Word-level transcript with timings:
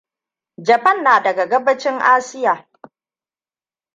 Japan 0.61 1.03
na 1.03 1.19
daga 1.21 1.45
gabacin 1.47 1.97
Asia. 2.01 2.67